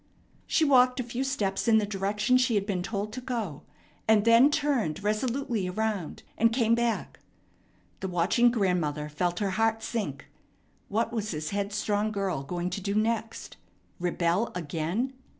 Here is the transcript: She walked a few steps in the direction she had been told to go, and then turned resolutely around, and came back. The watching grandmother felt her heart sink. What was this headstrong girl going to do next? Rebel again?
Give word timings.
She 0.47 0.65
walked 0.65 0.99
a 0.99 1.03
few 1.03 1.23
steps 1.23 1.67
in 1.67 1.77
the 1.77 1.85
direction 1.85 2.35
she 2.35 2.55
had 2.55 2.65
been 2.65 2.81
told 2.81 3.13
to 3.13 3.21
go, 3.21 3.61
and 4.07 4.25
then 4.25 4.49
turned 4.49 5.03
resolutely 5.03 5.69
around, 5.69 6.23
and 6.39 6.51
came 6.51 6.73
back. 6.73 7.19
The 7.99 8.07
watching 8.07 8.49
grandmother 8.49 9.09
felt 9.09 9.37
her 9.37 9.51
heart 9.51 9.83
sink. 9.83 10.25
What 10.89 11.13
was 11.13 11.29
this 11.29 11.51
headstrong 11.51 12.11
girl 12.11 12.41
going 12.41 12.71
to 12.71 12.81
do 12.81 12.95
next? 12.95 13.57
Rebel 13.99 14.51
again? 14.55 15.13